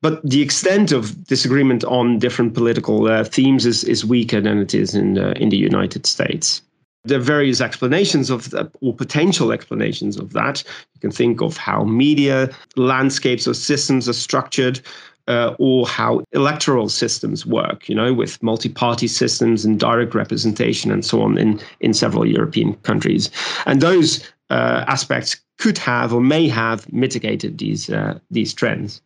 But 0.00 0.22
the 0.22 0.40
extent 0.40 0.90
of 0.92 1.26
disagreement 1.26 1.84
on 1.84 2.18
different 2.18 2.54
political 2.54 3.08
uh, 3.08 3.24
themes 3.24 3.66
is, 3.66 3.84
is 3.84 4.06
weaker 4.06 4.40
than 4.40 4.58
it 4.58 4.74
is 4.74 4.94
in 4.94 5.18
uh, 5.18 5.34
in 5.36 5.50
the 5.50 5.58
United 5.58 6.06
States 6.06 6.62
there 7.06 7.18
are 7.18 7.22
various 7.22 7.60
explanations 7.60 8.30
of 8.30 8.50
that, 8.50 8.70
or 8.80 8.94
potential 8.94 9.52
explanations 9.52 10.16
of 10.16 10.32
that. 10.32 10.62
You 10.94 11.00
can 11.00 11.10
think 11.10 11.40
of 11.40 11.56
how 11.56 11.84
media 11.84 12.50
landscapes 12.76 13.46
or 13.48 13.54
systems 13.54 14.08
are 14.08 14.14
structured. 14.14 14.80
Uh, 15.28 15.56
or 15.58 15.88
how 15.88 16.22
electoral 16.30 16.88
systems 16.88 17.44
work, 17.44 17.88
you 17.88 17.96
know, 17.96 18.14
with 18.14 18.40
multi-party 18.44 19.08
systems 19.08 19.64
and 19.64 19.80
direct 19.80 20.14
representation 20.14 20.92
and 20.92 21.04
so 21.04 21.20
on 21.20 21.36
in, 21.36 21.60
in 21.80 21.92
several 21.92 22.24
European 22.24 22.74
countries. 22.84 23.28
And 23.66 23.80
those 23.80 24.22
uh, 24.50 24.84
aspects 24.86 25.36
could 25.58 25.78
have 25.78 26.14
or 26.14 26.20
may 26.20 26.46
have 26.48 26.86
mitigated 26.92 27.58
these 27.58 27.90
uh, 27.90 28.20
these 28.30 28.54
trends. 28.54 29.02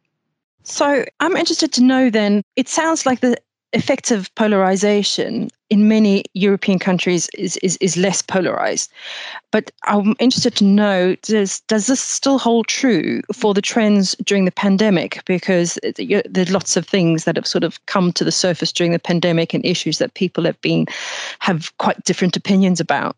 So 0.62 1.06
I'm 1.20 1.36
interested 1.38 1.72
to 1.72 1.82
know 1.82 2.10
then, 2.10 2.42
it 2.54 2.68
sounds 2.68 3.06
like 3.06 3.20
the 3.20 3.38
effective 3.72 4.34
polarization 4.34 5.50
in 5.70 5.86
many 5.86 6.24
European 6.34 6.78
countries 6.78 7.30
is, 7.38 7.56
is, 7.58 7.76
is 7.80 7.96
less 7.96 8.20
polarized. 8.20 8.90
But 9.52 9.70
I'm 9.84 10.16
interested 10.18 10.56
to 10.56 10.64
know 10.64 11.14
does, 11.22 11.60
does 11.60 11.86
this 11.86 12.00
still 12.00 12.38
hold 12.38 12.66
true 12.66 13.22
for 13.32 13.54
the 13.54 13.62
trends 13.62 14.16
during 14.24 14.44
the 14.44 14.50
pandemic? 14.50 15.24
Because 15.26 15.78
there's 15.96 16.50
lots 16.50 16.76
of 16.76 16.86
things 16.86 17.24
that 17.24 17.36
have 17.36 17.46
sort 17.46 17.62
of 17.62 17.84
come 17.86 18.12
to 18.14 18.24
the 18.24 18.32
surface 18.32 18.72
during 18.72 18.92
the 18.92 18.98
pandemic 18.98 19.54
and 19.54 19.64
issues 19.64 19.98
that 19.98 20.14
people 20.14 20.44
have 20.44 20.60
been 20.60 20.86
have 21.38 21.76
quite 21.78 22.02
different 22.04 22.36
opinions 22.36 22.80
about. 22.80 23.16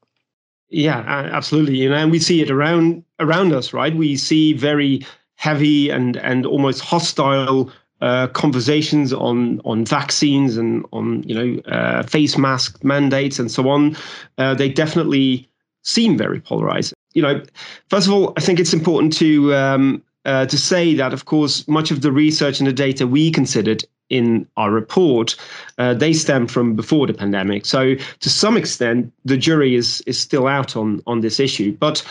Yeah, 0.69 1.01
absolutely. 1.07 1.87
And 1.87 2.11
we 2.11 2.19
see 2.19 2.41
it 2.41 2.51
around 2.51 3.05
around 3.21 3.53
us, 3.53 3.73
right? 3.73 3.95
We 3.95 4.17
see 4.17 4.55
very 4.55 5.07
heavy 5.37 5.91
and 5.91 6.17
and 6.17 6.47
almost 6.47 6.81
hostile 6.81 7.71
uh, 8.03 8.27
conversations 8.29 9.13
on 9.13 9.61
on 9.65 9.85
vaccines 9.85 10.57
and 10.57 10.85
on 10.93 11.23
you 11.23 11.35
know 11.35 11.61
uh, 11.73 12.03
face 12.03 12.37
mask 12.37 12.83
mandates 12.85 13.39
and 13.39 13.51
so 13.51 13.69
on, 13.69 13.97
uh, 14.39 14.55
they 14.55 14.69
definitely 14.69 15.49
seem 15.83 16.19
very 16.19 16.41
polarized. 16.41 16.93
You 17.15 17.23
know, 17.23 17.43
first 17.89 18.07
of 18.07 18.13
all, 18.13 18.33
I 18.37 18.41
think 18.41 18.59
it's 18.59 18.73
important 18.73 19.13
to 19.19 19.55
um, 19.55 20.03
uh, 20.25 20.47
to 20.47 20.59
say 20.59 20.95
that, 20.95 21.13
of 21.13 21.25
course, 21.27 21.67
much 21.69 21.91
of 21.91 22.03
the 22.03 22.13
research 22.13 22.59
and 22.61 22.67
the 22.67 22.73
data 22.73 23.07
we 23.07 23.31
considered 23.31 23.85
in 24.11 24.47
our 24.57 24.71
report, 24.71 25.37
uh, 25.79 25.95
they 25.95 26.13
stem 26.13 26.47
from 26.47 26.75
before 26.75 27.07
the 27.07 27.15
pandemic. 27.15 27.65
So 27.65 27.95
to 27.95 28.29
some 28.29 28.57
extent, 28.57 29.13
the 29.25 29.37
jury 29.37 29.75
is 29.75 30.03
is 30.07 30.19
still 30.19 30.47
out 30.47 30.77
on 30.77 31.03
on 31.07 31.21
this 31.21 31.39
issue, 31.39 31.77
but. 31.79 32.05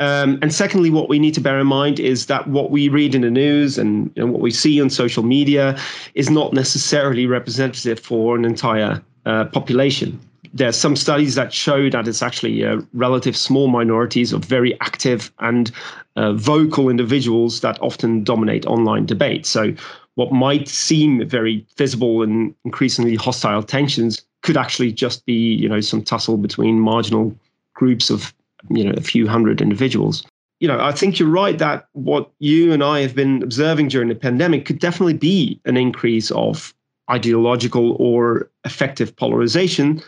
Um, 0.00 0.38
and 0.42 0.52
secondly, 0.52 0.90
what 0.90 1.08
we 1.08 1.18
need 1.18 1.34
to 1.34 1.40
bear 1.40 1.60
in 1.60 1.66
mind 1.68 2.00
is 2.00 2.26
that 2.26 2.48
what 2.48 2.70
we 2.70 2.88
read 2.88 3.14
in 3.14 3.22
the 3.22 3.30
news 3.30 3.78
and 3.78 4.10
what 4.16 4.40
we 4.40 4.50
see 4.50 4.80
on 4.80 4.90
social 4.90 5.22
media 5.22 5.78
is 6.14 6.30
not 6.30 6.52
necessarily 6.52 7.26
representative 7.26 8.00
for 8.00 8.36
an 8.36 8.44
entire 8.44 9.00
uh, 9.24 9.44
population. 9.46 10.18
There 10.52 10.68
are 10.68 10.72
some 10.72 10.96
studies 10.96 11.36
that 11.36 11.52
show 11.52 11.90
that 11.90 12.08
it's 12.08 12.22
actually 12.22 12.64
uh, 12.64 12.80
relative 12.92 13.36
small 13.36 13.68
minorities 13.68 14.32
of 14.32 14.44
very 14.44 14.78
active 14.80 15.32
and 15.40 15.70
uh, 16.16 16.32
vocal 16.32 16.88
individuals 16.88 17.60
that 17.60 17.80
often 17.80 18.24
dominate 18.24 18.66
online 18.66 19.06
debate. 19.06 19.46
So, 19.46 19.74
what 20.16 20.32
might 20.32 20.68
seem 20.68 21.28
very 21.28 21.66
visible 21.76 22.22
and 22.22 22.54
increasingly 22.64 23.16
hostile 23.16 23.64
tensions 23.64 24.24
could 24.42 24.56
actually 24.56 24.92
just 24.92 25.26
be, 25.26 25.32
you 25.32 25.68
know, 25.68 25.80
some 25.80 26.02
tussle 26.02 26.36
between 26.36 26.78
marginal 26.78 27.34
groups 27.74 28.10
of 28.10 28.32
you 28.70 28.84
know 28.84 28.94
a 28.96 29.02
few 29.02 29.26
hundred 29.26 29.60
individuals. 29.60 30.24
You 30.60 30.68
know 30.68 30.80
i 30.80 30.92
think 30.92 31.18
you're 31.18 31.28
right 31.28 31.58
that 31.58 31.88
what 31.92 32.30
you 32.38 32.72
and 32.72 32.82
i 32.82 33.00
have 33.00 33.14
been 33.14 33.42
observing 33.42 33.88
during 33.88 34.08
the 34.08 34.14
pandemic 34.14 34.64
could 34.64 34.78
definitely 34.78 35.12
be 35.12 35.60
an 35.66 35.76
increase 35.76 36.30
of 36.30 36.72
ideological 37.10 37.96
or 37.98 38.48
effective 38.64 39.14
polarization 39.16 40.00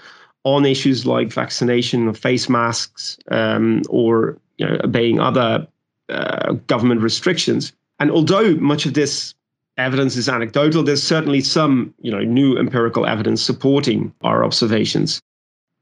on 0.44 0.64
issues 0.64 1.04
like 1.04 1.32
vaccination 1.32 2.06
or 2.06 2.14
face 2.14 2.48
masks 2.48 3.18
um, 3.30 3.82
or 3.90 4.38
you 4.58 4.66
know, 4.66 4.78
obeying 4.84 5.18
other 5.20 5.66
uh, 6.08 6.52
government 6.68 7.00
restrictions. 7.00 7.72
And 7.98 8.10
although 8.10 8.54
much 8.54 8.86
of 8.86 8.94
this 8.94 9.34
evidence 9.76 10.16
is 10.16 10.26
anecdotal 10.26 10.82
there's 10.82 11.02
certainly 11.02 11.42
some 11.42 11.92
you 12.00 12.10
know 12.10 12.20
new 12.20 12.56
empirical 12.56 13.04
evidence 13.04 13.42
supporting 13.42 14.12
our 14.22 14.44
observations. 14.44 15.20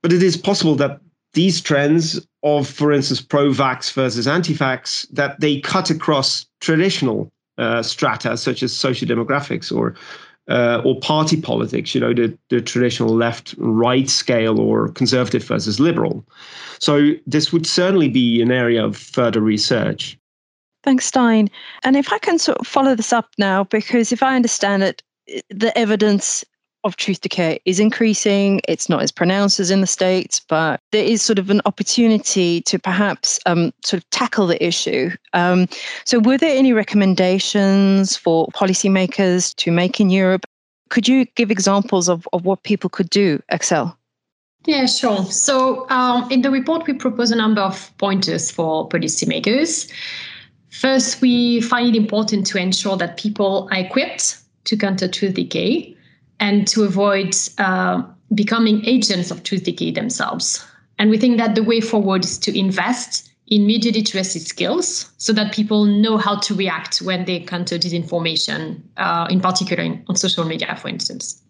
But 0.02 0.12
it 0.12 0.22
is 0.22 0.36
possible 0.36 0.74
that 0.76 1.00
these 1.34 1.60
trends 1.60 2.26
of, 2.42 2.66
for 2.66 2.92
instance, 2.92 3.20
pro-vax 3.20 3.92
versus 3.92 4.26
anti-vax, 4.26 5.06
that 5.10 5.40
they 5.40 5.60
cut 5.60 5.90
across 5.90 6.46
traditional 6.60 7.30
uh, 7.58 7.82
strata 7.82 8.36
such 8.36 8.62
as 8.62 8.72
socio-demographics 8.72 9.74
or 9.74 9.94
uh, 10.48 10.82
or 10.84 11.00
party 11.00 11.40
politics, 11.40 11.94
you 11.94 12.00
know, 12.00 12.12
the, 12.12 12.36
the 12.50 12.60
traditional 12.60 13.14
left-right 13.14 14.10
scale 14.10 14.60
or 14.60 14.88
conservative 14.88 15.42
versus 15.42 15.80
liberal. 15.80 16.22
So 16.80 17.12
this 17.26 17.50
would 17.50 17.66
certainly 17.66 18.08
be 18.08 18.42
an 18.42 18.52
area 18.52 18.84
of 18.84 18.94
further 18.94 19.40
research. 19.40 20.18
Thanks, 20.82 21.10
Stijn. 21.10 21.48
And 21.82 21.96
if 21.96 22.12
I 22.12 22.18
can 22.18 22.38
sort 22.38 22.58
of 22.58 22.66
follow 22.66 22.94
this 22.94 23.10
up 23.10 23.30
now, 23.38 23.64
because 23.64 24.12
if 24.12 24.22
I 24.22 24.36
understand 24.36 24.82
it, 24.82 25.02
the 25.48 25.72
evidence 25.78 26.44
of 26.84 26.96
truth 26.96 27.20
decay 27.20 27.58
is 27.64 27.80
increasing. 27.80 28.60
It's 28.68 28.88
not 28.88 29.02
as 29.02 29.10
pronounced 29.10 29.58
as 29.58 29.70
in 29.70 29.80
the 29.80 29.86
States, 29.86 30.40
but 30.40 30.80
there 30.92 31.04
is 31.04 31.22
sort 31.22 31.38
of 31.38 31.50
an 31.50 31.60
opportunity 31.64 32.60
to 32.62 32.78
perhaps 32.78 33.40
um, 33.46 33.72
sort 33.82 34.02
of 34.02 34.10
tackle 34.10 34.46
the 34.46 34.64
issue. 34.64 35.10
Um, 35.32 35.66
so, 36.04 36.20
were 36.20 36.38
there 36.38 36.56
any 36.56 36.72
recommendations 36.72 38.16
for 38.16 38.48
policymakers 38.48 39.54
to 39.56 39.72
make 39.72 40.00
in 40.00 40.10
Europe? 40.10 40.46
Could 40.90 41.08
you 41.08 41.24
give 41.34 41.50
examples 41.50 42.08
of, 42.08 42.28
of 42.32 42.44
what 42.44 42.62
people 42.62 42.90
could 42.90 43.10
do, 43.10 43.42
Axelle? 43.50 43.96
Yeah, 44.66 44.86
sure. 44.86 45.24
So, 45.24 45.88
um, 45.90 46.30
in 46.30 46.42
the 46.42 46.50
report, 46.50 46.86
we 46.86 46.94
propose 46.94 47.30
a 47.30 47.36
number 47.36 47.60
of 47.60 47.92
pointers 47.98 48.50
for 48.50 48.88
policymakers. 48.88 49.90
First, 50.70 51.20
we 51.20 51.60
find 51.60 51.94
it 51.94 51.96
important 51.96 52.46
to 52.48 52.58
ensure 52.58 52.96
that 52.96 53.16
people 53.16 53.68
are 53.70 53.78
equipped 53.78 54.38
to 54.64 54.76
counter 54.76 55.06
truth 55.06 55.34
decay 55.34 55.94
and 56.40 56.66
to 56.68 56.84
avoid 56.84 57.36
uh, 57.58 58.02
becoming 58.34 58.84
agents 58.84 59.30
of 59.30 59.42
truth 59.42 59.64
decay 59.64 59.90
themselves. 59.90 60.64
And 60.98 61.10
we 61.10 61.18
think 61.18 61.38
that 61.38 61.54
the 61.54 61.62
way 61.62 61.80
forward 61.80 62.24
is 62.24 62.38
to 62.38 62.58
invest 62.58 63.30
in 63.48 63.66
media 63.66 63.92
literacy 63.92 64.38
skills 64.38 65.12
so 65.18 65.32
that 65.32 65.52
people 65.52 65.84
know 65.84 66.16
how 66.16 66.38
to 66.40 66.54
react 66.54 67.02
when 67.02 67.24
they 67.24 67.36
encounter 67.36 67.78
disinformation, 67.78 68.80
uh, 68.96 69.26
in 69.28 69.40
particular 69.40 69.98
on 70.08 70.16
social 70.16 70.44
media, 70.44 70.76
for 70.76 70.88
instance. 70.88 71.42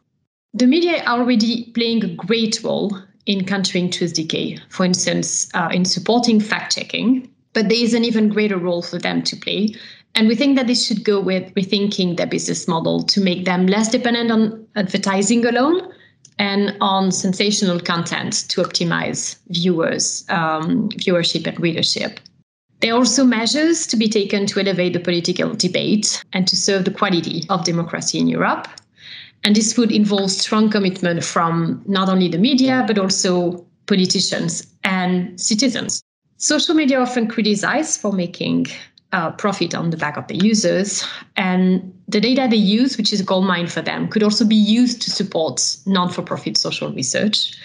The 0.54 0.66
media 0.66 1.02
are 1.04 1.20
already 1.20 1.70
playing 1.72 2.04
a 2.04 2.14
great 2.14 2.62
role 2.62 2.96
in 3.26 3.44
countering 3.44 3.90
truth 3.90 4.14
decay, 4.14 4.58
for 4.68 4.84
instance, 4.84 5.48
uh, 5.54 5.68
in 5.72 5.84
supporting 5.84 6.40
fact 6.40 6.74
checking, 6.74 7.30
but 7.52 7.68
there 7.68 7.78
is 7.78 7.94
an 7.94 8.04
even 8.04 8.28
greater 8.28 8.58
role 8.58 8.82
for 8.82 8.98
them 8.98 9.22
to 9.22 9.36
play 9.36 9.74
and 10.14 10.28
we 10.28 10.36
think 10.36 10.56
that 10.56 10.66
this 10.66 10.86
should 10.86 11.04
go 11.04 11.20
with 11.20 11.52
rethinking 11.54 12.16
their 12.16 12.26
business 12.26 12.68
model 12.68 13.02
to 13.02 13.20
make 13.20 13.44
them 13.44 13.66
less 13.66 13.88
dependent 13.88 14.30
on 14.30 14.66
advertising 14.76 15.44
alone 15.44 15.92
and 16.38 16.76
on 16.80 17.12
sensational 17.12 17.80
content 17.80 18.48
to 18.48 18.62
optimize 18.62 19.36
viewers, 19.48 20.24
um, 20.28 20.88
viewership 20.90 21.46
and 21.46 21.58
readership. 21.60 22.20
There 22.80 22.92
are 22.92 22.98
also 22.98 23.24
measures 23.24 23.86
to 23.86 23.96
be 23.96 24.08
taken 24.08 24.46
to 24.46 24.60
elevate 24.60 24.92
the 24.92 25.00
political 25.00 25.54
debate 25.54 26.22
and 26.32 26.46
to 26.48 26.56
serve 26.56 26.84
the 26.84 26.90
quality 26.90 27.44
of 27.48 27.64
democracy 27.64 28.18
in 28.18 28.28
Europe. 28.28 28.68
And 29.42 29.56
this 29.56 29.76
would 29.76 29.92
involve 29.92 30.30
strong 30.30 30.70
commitment 30.70 31.24
from 31.24 31.82
not 31.86 32.08
only 32.08 32.28
the 32.28 32.38
media, 32.38 32.84
but 32.86 32.98
also 32.98 33.64
politicians 33.86 34.66
and 34.84 35.40
citizens. 35.40 36.02
Social 36.36 36.74
media 36.74 37.00
often 37.00 37.26
criticized 37.26 38.00
for 38.00 38.12
making 38.12 38.66
uh, 39.14 39.30
profit 39.30 39.74
on 39.74 39.90
the 39.90 39.96
back 39.96 40.16
of 40.16 40.26
the 40.26 40.36
users. 40.36 41.06
And 41.36 41.94
the 42.08 42.20
data 42.20 42.48
they 42.50 42.56
use, 42.56 42.98
which 42.98 43.12
is 43.12 43.20
a 43.20 43.24
gold 43.24 43.46
mine 43.46 43.68
for 43.68 43.80
them, 43.80 44.08
could 44.08 44.22
also 44.22 44.44
be 44.44 44.56
used 44.56 45.00
to 45.02 45.10
support 45.10 45.76
non 45.86 46.10
for 46.10 46.22
profit 46.22 46.56
social 46.56 46.92
research. 46.92 47.56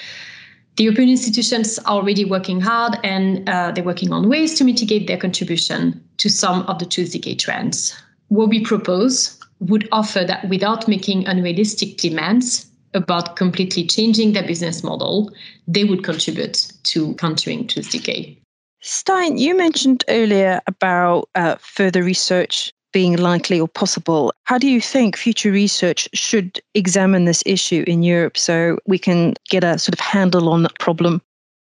The 0.76 0.84
European 0.84 1.10
institutions 1.10 1.80
are 1.80 1.98
already 1.98 2.24
working 2.24 2.62
hard 2.62 2.98
and 3.04 3.50
uh, 3.50 3.72
they're 3.72 3.84
working 3.84 4.14
on 4.14 4.30
ways 4.30 4.54
to 4.56 4.64
mitigate 4.64 5.08
their 5.08 5.18
contribution 5.18 6.02
to 6.18 6.30
some 6.30 6.62
of 6.68 6.80
the 6.80 6.86
truth 6.86 7.12
decay 7.12 7.36
trends. 7.36 8.00
What 8.30 8.50
we 8.50 8.64
propose 8.64 9.38
would 9.60 9.90
offer 9.92 10.24
that 10.24 10.48
without 10.48 10.88
making 10.88 11.28
unrealistic 11.28 11.98
demands 11.98 12.68
about 12.94 13.36
completely 13.36 13.86
changing 13.86 14.34
their 14.34 14.48
business 14.48 14.84
model, 14.84 15.34
they 15.68 15.84
would 15.84 16.04
contribute 16.04 16.72
to 16.84 17.14
countering 17.16 17.68
truth 17.68 17.92
decay. 17.92 18.40
Stijn, 18.82 19.38
you 19.38 19.56
mentioned 19.56 20.04
earlier 20.08 20.62
about 20.68 21.30
uh, 21.36 21.56
further 21.60 22.04
research 22.04 22.72
being 22.92 23.18
likely 23.18 23.60
or 23.60 23.68
possible. 23.68 24.34
How 24.46 24.58
do 24.58 24.68
you 24.68 24.82
think 24.82 25.16
future 25.16 25.52
research 25.52 26.08
should 26.14 26.60
examine 26.74 27.26
this 27.26 27.44
issue 27.46 27.84
in 27.86 28.04
Europe 28.04 28.38
so 28.38 28.78
we 28.88 28.98
can 28.98 29.36
get 29.50 29.64
a 29.64 29.78
sort 29.78 29.94
of 29.94 30.00
handle 30.00 30.50
on 30.50 30.64
that 30.64 30.80
problem? 30.80 31.22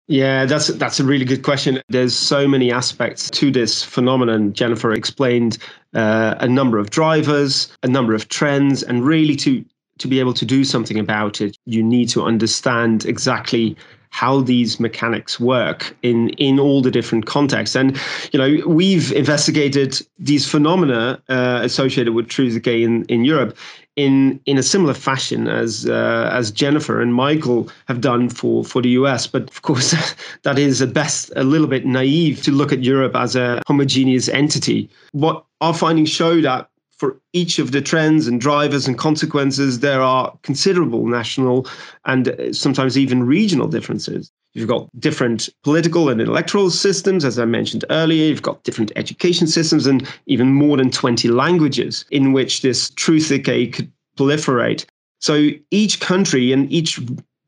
Yeah, 0.06 0.44
that's 0.44 0.68
that's 0.68 1.00
a 1.00 1.04
really 1.04 1.24
good 1.24 1.42
question. 1.42 1.80
There's 1.88 2.14
so 2.14 2.46
many 2.46 2.70
aspects 2.70 3.30
to 3.30 3.50
this 3.50 3.82
phenomenon. 3.82 4.52
Jennifer 4.52 4.92
explained 4.92 5.56
uh, 5.94 6.34
a 6.40 6.48
number 6.48 6.78
of 6.78 6.90
drivers, 6.90 7.74
a 7.82 7.88
number 7.88 8.14
of 8.14 8.28
trends, 8.28 8.82
and 8.82 9.06
really 9.06 9.34
to 9.36 9.64
to 9.98 10.08
be 10.08 10.20
able 10.20 10.34
to 10.34 10.44
do 10.44 10.64
something 10.64 10.98
about 10.98 11.40
it, 11.40 11.58
you 11.66 11.82
need 11.82 12.08
to 12.10 12.22
understand 12.22 13.04
exactly 13.04 13.76
how 14.14 14.40
these 14.40 14.78
mechanics 14.78 15.40
work 15.40 15.96
in 16.02 16.28
in 16.48 16.60
all 16.60 16.80
the 16.80 16.90
different 16.90 17.26
contexts. 17.26 17.74
And 17.74 18.00
you 18.32 18.38
know 18.38 18.64
we've 18.66 19.10
investigated 19.12 20.00
these 20.20 20.48
phenomena 20.48 21.20
uh, 21.28 21.58
associated 21.62 22.14
with 22.14 22.28
truth 22.28 22.54
decay 22.54 22.84
in 22.84 23.04
in 23.06 23.24
Europe 23.24 23.56
in 23.96 24.40
in 24.46 24.56
a 24.56 24.62
similar 24.62 24.94
fashion 24.94 25.48
as 25.48 25.86
uh, 25.88 26.30
as 26.32 26.52
Jennifer 26.52 27.00
and 27.00 27.12
Michael 27.12 27.68
have 27.86 28.00
done 28.00 28.28
for 28.28 28.64
for 28.64 28.80
the 28.82 28.90
US 29.00 29.26
but 29.26 29.50
of 29.50 29.62
course 29.62 29.92
that 30.42 30.58
is 30.60 30.80
at 30.80 30.92
best 30.92 31.32
a 31.34 31.42
little 31.42 31.66
bit 31.66 31.84
naive 31.84 32.40
to 32.42 32.52
look 32.52 32.72
at 32.72 32.84
Europe 32.84 33.16
as 33.16 33.34
a 33.34 33.60
homogeneous 33.66 34.28
entity. 34.28 34.88
What 35.10 35.44
our 35.60 35.74
findings 35.74 36.10
show 36.10 36.40
that 36.40 36.68
for 36.98 37.20
each 37.32 37.58
of 37.58 37.72
the 37.72 37.80
trends 37.80 38.26
and 38.26 38.40
drivers 38.40 38.86
and 38.86 38.96
consequences, 38.96 39.80
there 39.80 40.00
are 40.00 40.36
considerable 40.42 41.06
national 41.06 41.66
and 42.04 42.28
uh, 42.28 42.52
sometimes 42.52 42.96
even 42.96 43.24
regional 43.24 43.66
differences. 43.66 44.30
You've 44.54 44.68
got 44.68 44.88
different 45.00 45.48
political 45.64 46.08
and 46.08 46.20
electoral 46.20 46.70
systems, 46.70 47.24
as 47.24 47.38
I 47.38 47.44
mentioned 47.44 47.84
earlier. 47.90 48.26
You've 48.26 48.42
got 48.42 48.62
different 48.62 48.92
education 48.94 49.48
systems 49.48 49.86
and 49.86 50.06
even 50.26 50.52
more 50.52 50.76
than 50.76 50.90
20 50.90 51.28
languages 51.28 52.04
in 52.10 52.32
which 52.32 52.62
this 52.62 52.90
truth 52.90 53.28
decay 53.28 53.66
could 53.66 53.90
proliferate. 54.16 54.86
So 55.18 55.50
each 55.72 55.98
country 56.00 56.52
and 56.52 56.70
each 56.70 57.00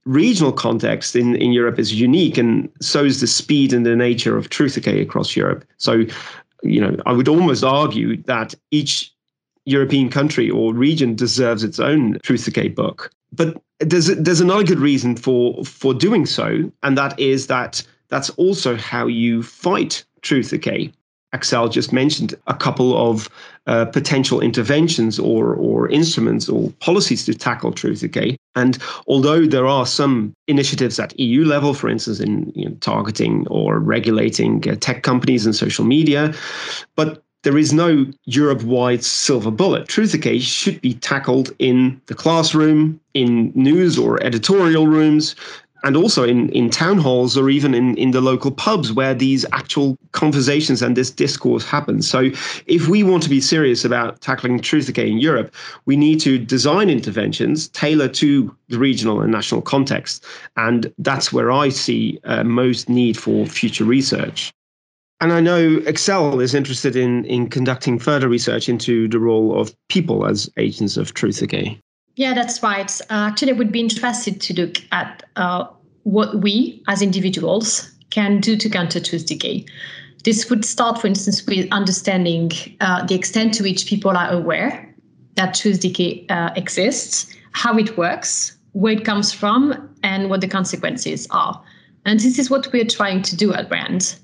regional 0.04 0.52
context 0.52 1.14
in, 1.14 1.36
in 1.36 1.52
Europe 1.52 1.78
is 1.78 1.94
unique, 1.94 2.38
and 2.38 2.68
so 2.80 3.04
is 3.04 3.20
the 3.20 3.26
speed 3.26 3.72
and 3.72 3.86
the 3.86 3.94
nature 3.94 4.36
of 4.36 4.48
truth 4.48 4.74
decay 4.74 5.00
across 5.00 5.36
Europe. 5.36 5.64
So, 5.76 6.04
you 6.62 6.80
know, 6.80 6.96
I 7.06 7.12
would 7.12 7.28
almost 7.28 7.62
argue 7.62 8.20
that 8.22 8.54
each 8.70 9.12
European 9.66 10.08
country 10.08 10.48
or 10.48 10.72
region 10.72 11.14
deserves 11.14 11.62
its 11.62 11.78
own 11.78 12.18
truth 12.22 12.44
decay 12.44 12.68
book. 12.68 13.10
But 13.32 13.60
there's 13.80 14.06
there's 14.06 14.40
another 14.40 14.64
good 14.64 14.78
reason 14.78 15.16
for 15.16 15.62
for 15.64 15.92
doing 15.92 16.24
so, 16.24 16.70
and 16.82 16.96
that 16.96 17.18
is 17.18 17.48
that 17.48 17.82
that's 18.08 18.30
also 18.30 18.76
how 18.76 19.06
you 19.06 19.42
fight 19.42 20.04
truth 20.22 20.50
decay. 20.50 20.92
Axelle 21.34 21.70
just 21.70 21.92
mentioned 21.92 22.34
a 22.46 22.54
couple 22.54 22.96
of 22.96 23.28
uh, 23.66 23.84
potential 23.86 24.40
interventions 24.40 25.18
or 25.18 25.54
or 25.56 25.88
instruments 25.88 26.48
or 26.48 26.70
policies 26.80 27.26
to 27.26 27.34
tackle 27.34 27.72
truth 27.72 28.00
decay. 28.00 28.36
And 28.54 28.78
although 29.08 29.44
there 29.44 29.66
are 29.66 29.84
some 29.84 30.32
initiatives 30.46 30.98
at 30.98 31.18
EU 31.18 31.44
level, 31.44 31.74
for 31.74 31.88
instance, 31.90 32.20
in 32.20 32.52
you 32.54 32.68
know, 32.68 32.74
targeting 32.76 33.46
or 33.48 33.80
regulating 33.80 34.66
uh, 34.68 34.76
tech 34.76 35.02
companies 35.02 35.44
and 35.44 35.54
social 35.54 35.84
media, 35.84 36.32
but 36.94 37.22
there 37.46 37.56
is 37.56 37.72
no 37.72 38.04
Europe 38.24 38.64
wide 38.64 39.04
silver 39.04 39.52
bullet. 39.52 39.86
Truth 39.86 40.10
decay 40.10 40.40
should 40.40 40.80
be 40.80 40.94
tackled 40.94 41.52
in 41.60 42.00
the 42.06 42.14
classroom, 42.14 42.98
in 43.14 43.52
news 43.54 43.96
or 43.96 44.20
editorial 44.20 44.88
rooms, 44.88 45.36
and 45.84 45.96
also 45.96 46.24
in, 46.24 46.48
in 46.48 46.70
town 46.70 46.98
halls 46.98 47.38
or 47.38 47.48
even 47.48 47.72
in, 47.72 47.96
in 47.96 48.10
the 48.10 48.20
local 48.20 48.50
pubs 48.50 48.92
where 48.92 49.14
these 49.14 49.46
actual 49.52 49.96
conversations 50.10 50.82
and 50.82 50.96
this 50.96 51.08
discourse 51.08 51.64
happens. 51.64 52.10
So, 52.10 52.30
if 52.66 52.88
we 52.88 53.04
want 53.04 53.22
to 53.22 53.30
be 53.30 53.40
serious 53.40 53.84
about 53.84 54.20
tackling 54.22 54.58
truth 54.60 54.86
decay 54.86 55.08
in 55.08 55.18
Europe, 55.18 55.54
we 55.84 55.96
need 55.96 56.18
to 56.22 56.38
design 56.38 56.90
interventions 56.90 57.68
tailored 57.68 58.14
to 58.14 58.52
the 58.70 58.78
regional 58.80 59.20
and 59.20 59.30
national 59.30 59.62
context. 59.62 60.24
And 60.56 60.92
that's 60.98 61.32
where 61.32 61.52
I 61.52 61.68
see 61.68 62.18
uh, 62.24 62.42
most 62.42 62.88
need 62.88 63.16
for 63.16 63.46
future 63.46 63.84
research. 63.84 64.52
And 65.20 65.32
I 65.32 65.40
know 65.40 65.78
Axelle 65.80 66.42
is 66.42 66.54
interested 66.54 66.94
in, 66.94 67.24
in 67.24 67.48
conducting 67.48 67.98
further 67.98 68.28
research 68.28 68.68
into 68.68 69.08
the 69.08 69.18
role 69.18 69.58
of 69.58 69.74
people 69.88 70.26
as 70.26 70.50
agents 70.58 70.96
of 70.96 71.14
truth 71.14 71.38
decay. 71.38 71.80
Yeah, 72.16 72.34
that's 72.34 72.62
right. 72.62 72.90
Uh, 73.10 73.28
actually, 73.30 73.52
I 73.52 73.54
would 73.54 73.72
be 73.72 73.80
interested 73.80 74.40
to 74.40 74.54
look 74.54 74.76
at 74.92 75.22
uh, 75.36 75.66
what 76.02 76.42
we 76.42 76.82
as 76.88 77.02
individuals 77.02 77.90
can 78.10 78.40
do 78.40 78.56
to 78.56 78.68
counter 78.68 79.00
truth 79.00 79.26
decay. 79.26 79.64
This 80.24 80.50
would 80.50 80.64
start, 80.64 81.00
for 81.00 81.06
instance, 81.06 81.46
with 81.46 81.66
understanding 81.72 82.50
uh, 82.80 83.06
the 83.06 83.14
extent 83.14 83.54
to 83.54 83.62
which 83.62 83.86
people 83.86 84.16
are 84.16 84.30
aware 84.30 84.94
that 85.36 85.54
truth 85.54 85.80
decay 85.80 86.26
uh, 86.28 86.50
exists, 86.56 87.34
how 87.52 87.76
it 87.78 87.96
works, 87.96 88.56
where 88.72 88.94
it 88.94 89.04
comes 89.04 89.32
from, 89.32 89.94
and 90.02 90.28
what 90.28 90.40
the 90.40 90.48
consequences 90.48 91.26
are. 91.30 91.62
And 92.04 92.20
this 92.20 92.38
is 92.38 92.50
what 92.50 92.72
we're 92.72 92.86
trying 92.86 93.22
to 93.22 93.36
do 93.36 93.52
at 93.52 93.70
Rand 93.70 94.16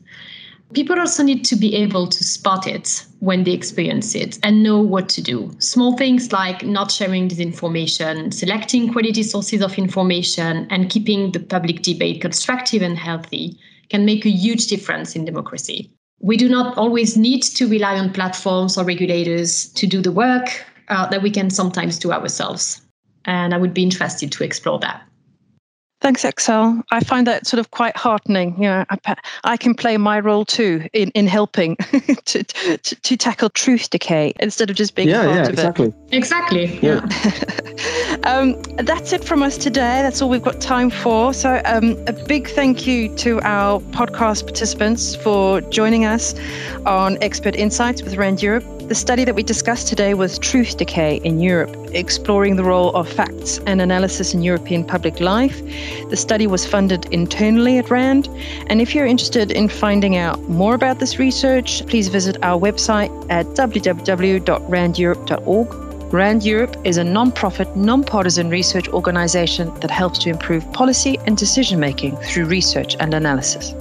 people 0.73 0.99
also 0.99 1.23
need 1.23 1.45
to 1.45 1.57
be 1.57 1.75
able 1.75 2.07
to 2.07 2.25
spot 2.25 2.67
it 2.67 3.05
when 3.21 3.45
they 3.45 3.53
experience 3.53 4.15
it 4.15 4.39
and 4.43 4.63
know 4.63 4.81
what 4.81 5.09
to 5.11 5.23
do. 5.23 5.51
Small 5.59 5.97
things 5.97 6.33
like 6.33 6.65
not 6.65 6.91
sharing 6.91 7.29
disinformation, 7.29 8.33
selecting 8.33 8.93
quality 8.93 9.23
sources 9.23 9.63
of 9.63 9.79
information, 9.79 10.67
and 10.71 10.91
keeping 10.91 11.33
the 11.33 11.41
public 11.41 11.83
debate 11.83 12.21
constructive 12.21 12.83
and 12.83 12.99
healthy 12.99 13.59
can 13.91 14.05
make 14.05 14.25
a 14.25 14.31
huge 14.31 14.67
difference 14.67 15.15
in 15.15 15.25
democracy. 15.25 15.91
We 16.21 16.37
do 16.37 16.49
not 16.49 16.79
always 16.79 17.17
need 17.17 17.43
to 17.43 17.69
rely 17.69 17.99
on 17.99 18.13
platforms 18.13 18.79
or 18.79 18.85
regulators 18.85 19.67
to 19.73 19.87
do 19.87 20.01
the 20.01 20.13
work 20.13 20.65
uh, 20.89 21.09
that 21.09 21.23
we 21.23 21.31
can 21.31 21.51
sometimes 21.51 21.99
do 21.99 22.13
ourselves. 22.13 22.81
And 23.25 23.55
I 23.55 23.59
would 23.59 23.75
be 23.75 23.83
interested 23.83 24.33
to 24.33 24.45
explore 24.45 24.79
that. 24.81 25.03
Thanks, 26.03 26.25
Axelle. 26.25 26.83
I 26.91 26.99
find 26.99 27.29
that 27.29 27.47
sort 27.47 27.61
of 27.61 27.71
quite 27.71 27.97
heartening. 27.97 28.57
You 28.57 28.65
know, 28.65 28.85
I, 28.91 29.15
I 29.45 29.57
can 29.57 29.73
play 29.73 29.97
my 29.97 30.19
role 30.19 30.45
too 30.45 30.88
in, 30.93 31.11
in 31.11 31.29
helping 31.29 31.77
to, 32.25 32.43
to, 32.43 32.77
to 32.77 33.17
tackle 33.17 33.51
truth 33.51 33.88
decay 33.88 34.33
instead 34.41 34.69
of 34.69 34.75
just 34.75 34.97
being 34.97 35.09
yeah, 35.09 35.23
part 35.23 35.37
yeah, 35.37 35.43
of 35.43 35.49
exactly. 35.51 35.87
it. 35.87 35.95
Exactly. 36.11 36.65
Exactly. 36.65 36.88
Yeah. 36.88 38.19
um, 38.25 38.61
that's 38.85 39.12
it 39.12 39.23
from 39.23 39.45
us 39.45 39.57
today. 39.57 40.03
That's 40.03 40.21
all 40.21 40.29
we've 40.29 40.43
got 40.43 40.61
time 40.61 40.91
for. 40.91 41.33
So, 41.33 41.62
um, 41.67 41.97
a 42.09 42.12
big 42.12 42.49
thank 42.49 42.85
you 42.85 43.15
to 43.19 43.41
our 43.43 43.79
podcast 43.93 44.43
participants 44.43 45.15
for 45.15 45.61
joining 45.61 46.05
us 46.05 46.35
on 46.85 47.17
Expert 47.23 47.55
Insights 47.55 48.03
with 48.03 48.17
RAND 48.17 48.43
Europe. 48.43 48.65
The 48.88 48.97
study 48.97 49.25
that 49.25 49.37
we 49.37 49.45
discussed 49.45 49.87
today 49.87 50.15
was 50.15 50.37
Truth 50.41 50.79
Decay 50.79 51.21
in 51.23 51.38
Europe, 51.38 51.77
exploring 51.94 52.57
the 52.57 52.64
role 52.64 52.90
of 52.94 53.09
facts 53.09 53.61
and 53.66 53.81
analysis 53.81 54.35
in 54.35 54.42
European 54.42 54.85
public 54.85 55.20
life. 55.20 55.62
The 56.11 56.16
study 56.16 56.46
was 56.46 56.66
funded 56.66 57.07
internally 57.12 57.78
at 57.78 57.90
RAND. 57.90 58.28
And 58.68 58.81
if 58.81 58.94
you're 58.94 59.07
interested 59.07 59.50
in 59.52 59.68
finding 59.68 60.16
out 60.16 60.40
more 60.48 60.74
about 60.74 60.98
this 60.98 61.18
research, 61.18 61.87
please 61.87 62.09
visit 62.09 62.37
our 62.42 62.61
website 62.61 63.11
at 63.31 63.46
www.randeurope.org. 63.46 66.12
RAND 66.12 66.42
Europe 66.42 66.76
is 66.85 66.98
a 66.98 67.05
non-profit, 67.05 67.74
non-partisan 67.74 68.50
research 68.50 68.87
organization 68.88 69.72
that 69.81 69.90
helps 69.90 70.18
to 70.18 70.28
improve 70.28 70.70
policy 70.72 71.18
and 71.26 71.38
decision 71.38 71.81
making 71.81 72.16
through 72.16 72.44
research 72.44 72.96
and 73.00 73.14
analysis. 73.14 73.72